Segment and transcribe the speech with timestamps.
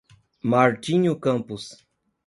[0.43, 1.77] Martinho Campos